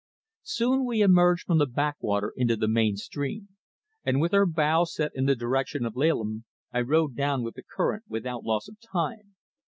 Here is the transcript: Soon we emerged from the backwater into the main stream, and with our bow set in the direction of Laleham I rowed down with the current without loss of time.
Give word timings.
Soon 0.41 0.83
we 0.83 1.03
emerged 1.03 1.45
from 1.45 1.59
the 1.59 1.67
backwater 1.67 2.33
into 2.35 2.55
the 2.55 2.67
main 2.67 2.95
stream, 2.97 3.49
and 4.03 4.19
with 4.19 4.33
our 4.33 4.47
bow 4.47 4.83
set 4.83 5.11
in 5.13 5.27
the 5.27 5.35
direction 5.35 5.85
of 5.85 5.95
Laleham 5.95 6.45
I 6.73 6.81
rowed 6.81 7.15
down 7.15 7.43
with 7.43 7.53
the 7.53 7.61
current 7.61 8.05
without 8.07 8.43
loss 8.43 8.67
of 8.67 8.77
time. 8.79 9.35